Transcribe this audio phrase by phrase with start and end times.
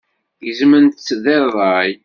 [0.45, 1.91] Gezment-tt deg ṛṛay.